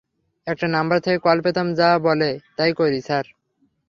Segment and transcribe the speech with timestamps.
[0.47, 3.25] একটা নাম্বার থেকে কল পেতাম, যা বলে, তাই করি, স্যার।